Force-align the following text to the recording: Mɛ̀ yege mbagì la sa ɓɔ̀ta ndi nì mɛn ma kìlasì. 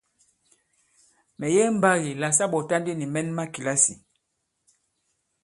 Mɛ̀ 1.37 1.49
yege 1.55 1.71
mbagì 1.77 2.11
la 2.21 2.27
sa 2.37 2.45
ɓɔ̀ta 2.51 2.75
ndi 2.79 2.91
nì 2.95 3.05
mɛn 3.13 3.27
ma 3.37 3.43
kìlasì. 3.53 3.93